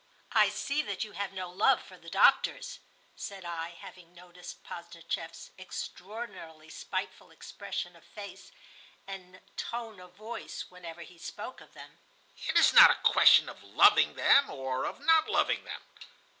[0.31, 2.79] "I see that you have no love for the doctors,"
[3.15, 8.51] said I, having noticed Posdnicheff's extraordinarily spiteful expression of face
[9.05, 11.99] and tone of voice whenever he spoke of them.
[12.47, 15.83] "It is not a question of loving them or of not loving them.